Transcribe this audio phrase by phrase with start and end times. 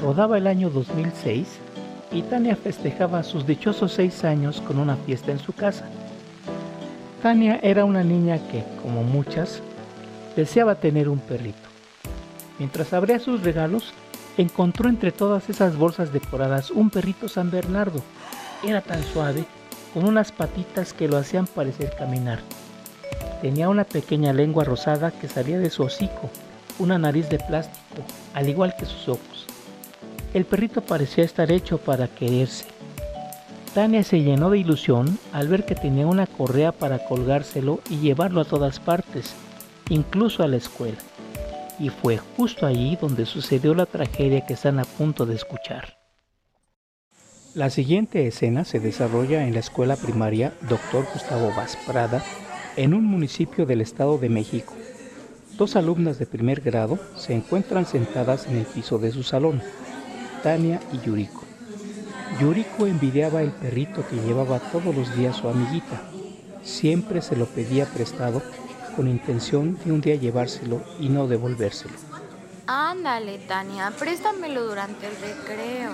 [0.00, 1.48] Rodaba el año 2006
[2.12, 5.86] y Tania festejaba sus dichosos seis años con una fiesta en su casa.
[7.20, 9.60] Tania era una niña que, como muchas,
[10.36, 11.68] deseaba tener un perrito.
[12.60, 13.92] Mientras abría sus regalos,
[14.36, 18.00] encontró entre todas esas bolsas decoradas un perrito San Bernardo.
[18.62, 19.44] Era tan suave,
[19.92, 22.38] con unas patitas que lo hacían parecer caminar.
[23.42, 26.30] Tenía una pequeña lengua rosada que salía de su hocico,
[26.78, 29.48] una nariz de plástico, al igual que sus ojos.
[30.34, 32.66] El perrito parecía estar hecho para quererse.
[33.74, 38.40] Tania se llenó de ilusión al ver que tenía una correa para colgárselo y llevarlo
[38.40, 39.34] a todas partes,
[39.88, 40.98] incluso a la escuela.
[41.78, 45.96] Y fue justo allí donde sucedió la tragedia que están a punto de escuchar.
[47.54, 51.06] La siguiente escena se desarrolla en la escuela primaria Dr.
[51.12, 52.22] Gustavo Vaz Prada,
[52.76, 54.74] en un municipio del Estado de México.
[55.56, 59.62] Dos alumnas de primer grado se encuentran sentadas en el piso de su salón.
[60.42, 61.44] Tania y Yuriko.
[62.40, 66.00] Yuriko envidiaba el perrito que llevaba todos los días su amiguita.
[66.62, 68.42] Siempre se lo pedía prestado
[68.94, 71.94] con intención de un día llevárselo y no devolvérselo.
[72.66, 75.92] Ándale, Tania, préstamelo durante el recreo.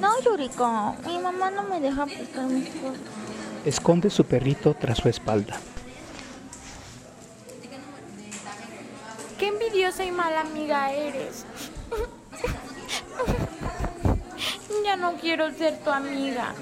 [0.00, 3.00] No, Yuriko, mi mamá no me deja prestar mis cosas.
[3.64, 5.60] Esconde su perrito tras su espalda.
[9.38, 11.44] Qué envidiosa y mala amiga eres.
[14.90, 16.52] Ya no quiero ser tu amiga.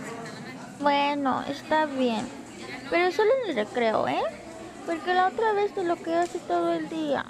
[0.83, 2.27] Bueno, está bien.
[2.91, 4.21] Pero solo en el recreo, ¿eh?
[4.84, 7.25] Porque la otra vez te lo quedaste todo el día.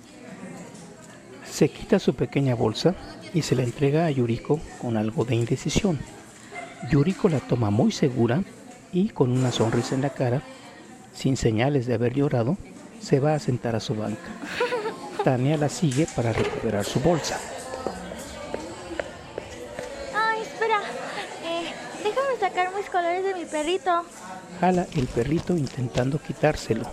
[1.49, 2.97] Se quita su pequeña bolsa
[3.33, 6.01] y se la entrega a Yuriko con algo de indecisión.
[6.91, 8.43] Yuriko la toma muy segura
[8.93, 10.43] y con una sonrisa en la cara,
[11.15, 12.57] sin señales de haber llorado,
[13.01, 14.19] se va a sentar a su banca.
[15.23, 17.39] Tania la sigue para recuperar su bolsa.
[22.39, 24.05] Sacar mis colores de mi perrito.
[24.61, 26.85] Jala el perrito intentando quitárselo.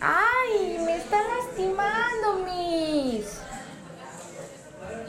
[0.00, 0.78] ¡Ay!
[0.84, 3.40] ¡Me está lastimando, Miss!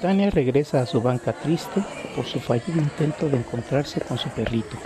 [0.01, 1.83] Tania regresa a su banca triste
[2.15, 4.77] por su fallido intento de encontrarse con su perrito.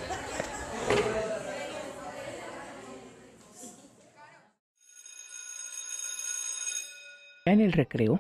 [7.46, 8.20] en el recreo,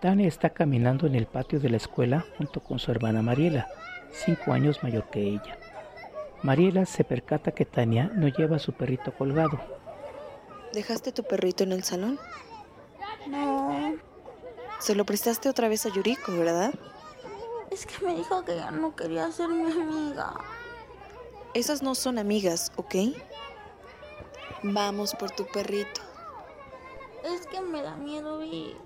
[0.00, 3.68] Tania está caminando en el patio de la escuela junto con su hermana Mariela,
[4.12, 5.58] cinco años mayor que ella.
[6.42, 9.60] Mariela se percata que Tania no lleva a su perrito colgado.
[10.72, 12.18] ¿Dejaste tu perrito en el salón?
[13.26, 13.96] No.
[14.78, 16.72] Se lo prestaste otra vez a Yuriko, ¿verdad?
[17.70, 20.32] Es que me dijo que ya no quería ser mi amiga.
[21.54, 22.94] Esas no son amigas, ¿ok?
[24.62, 26.00] Vamos por tu perrito.
[27.24, 28.76] Es que me da miedo ir.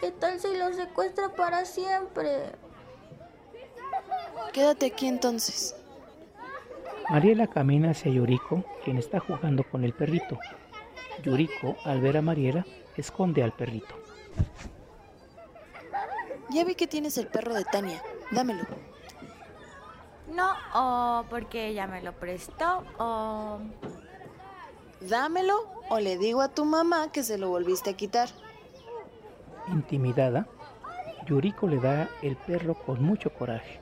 [0.00, 2.52] ¿Qué tal si lo secuestra para siempre?
[4.52, 5.76] Quédate aquí entonces.
[7.10, 10.38] Mariela camina hacia Yuriko, quien está jugando con el perrito.
[11.22, 12.66] Yuriko, al ver a Mariela,
[12.96, 13.94] esconde al perrito.
[16.50, 18.02] Ya vi que tienes el perro de Tania.
[18.30, 18.64] Dámelo.
[20.34, 23.58] No, o porque ella me lo prestó, o...
[25.00, 25.54] Dámelo
[25.90, 28.28] o le digo a tu mamá que se lo volviste a quitar.
[29.68, 30.46] Intimidada,
[31.26, 33.80] Yuriko le da el perro con mucho coraje.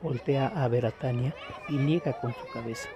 [0.00, 1.34] Voltea a ver a Tania
[1.68, 2.88] y niega con su cabeza.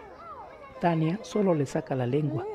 [0.81, 2.47] Tania solo le saca la lengua.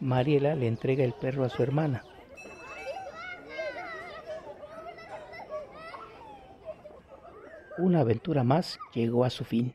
[0.00, 2.04] Mariela le entrega el perro a su hermana.
[7.76, 9.74] Una aventura más llegó a su fin.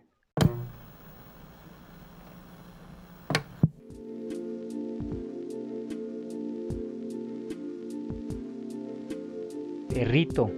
[9.89, 10.49] Perrito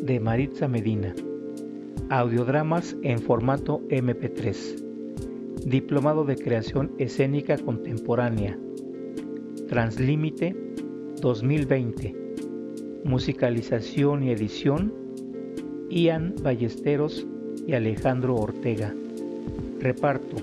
[0.00, 1.12] de Maritza Medina.
[2.08, 4.76] Audiodramas en formato MP3.
[5.64, 8.56] Diplomado de Creación Escénica Contemporánea.
[9.68, 10.54] Translímite
[11.20, 12.14] 2020.
[13.02, 14.94] Musicalización y edición.
[15.90, 17.26] Ian Ballesteros
[17.66, 18.94] y Alejandro Ortega.
[19.80, 20.36] Reparto.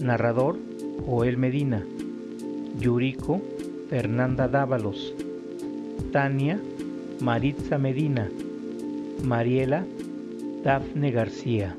[0.00, 0.56] Narrador
[1.04, 1.84] Joel Medina.
[2.80, 3.42] Yuriko
[3.90, 5.12] Fernanda Dávalos.
[6.10, 6.58] Tania
[7.20, 8.30] Maritza Medina.
[9.22, 9.84] Mariela
[10.62, 11.76] Dafne García.